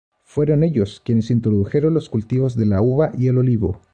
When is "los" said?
1.93-2.09